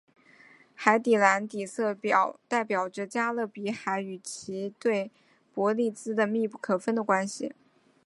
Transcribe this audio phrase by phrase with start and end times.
[0.73, 1.95] 海蓝底色
[2.47, 5.11] 代表着加勒比海与其对
[5.53, 7.53] 伯利兹的密不可分的关系。